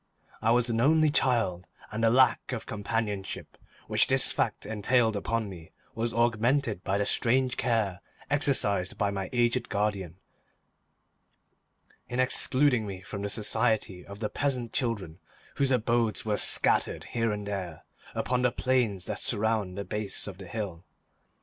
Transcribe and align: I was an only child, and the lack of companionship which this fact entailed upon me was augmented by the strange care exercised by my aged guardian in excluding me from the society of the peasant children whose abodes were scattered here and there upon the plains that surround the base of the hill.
I 0.41 0.49
was 0.49 0.67
an 0.67 0.81
only 0.81 1.11
child, 1.11 1.67
and 1.91 2.03
the 2.03 2.09
lack 2.09 2.51
of 2.53 2.65
companionship 2.65 3.55
which 3.85 4.07
this 4.07 4.31
fact 4.31 4.65
entailed 4.65 5.15
upon 5.15 5.47
me 5.47 5.73
was 5.93 6.11
augmented 6.11 6.83
by 6.83 6.97
the 6.97 7.05
strange 7.05 7.55
care 7.55 8.01
exercised 8.27 8.97
by 8.97 9.11
my 9.11 9.29
aged 9.31 9.69
guardian 9.69 10.15
in 12.09 12.19
excluding 12.19 12.87
me 12.87 13.01
from 13.01 13.21
the 13.21 13.29
society 13.29 14.03
of 14.03 14.21
the 14.21 14.29
peasant 14.29 14.73
children 14.73 15.19
whose 15.57 15.69
abodes 15.69 16.25
were 16.25 16.37
scattered 16.37 17.03
here 17.13 17.31
and 17.31 17.45
there 17.47 17.83
upon 18.15 18.41
the 18.41 18.51
plains 18.51 19.05
that 19.05 19.19
surround 19.19 19.77
the 19.77 19.85
base 19.85 20.25
of 20.25 20.39
the 20.39 20.47
hill. 20.47 20.83